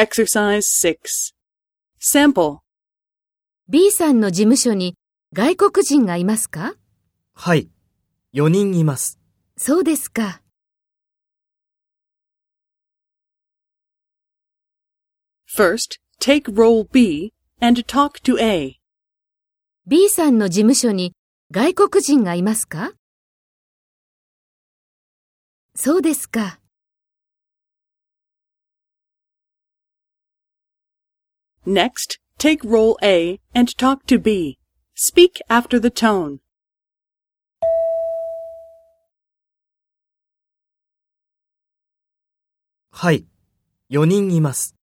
[0.00, 1.34] Exercise 6.
[2.00, 2.58] Sample.
[3.68, 4.94] B さんの事務所に
[5.32, 6.74] 外国人がいますか？
[7.34, 7.68] はい。
[8.32, 9.18] 4人います。
[9.56, 10.40] そうですか。
[15.52, 18.76] First, take role B and talk to A.
[19.88, 21.12] B さんの事務所に
[21.50, 22.92] 外国人がいますか？
[25.74, 26.60] そうですか。
[31.65, 34.57] Next, take role A and talk to B.
[34.95, 36.39] Speak after the tone.
[42.91, 43.25] はい。
[43.89, 44.75] 4人います。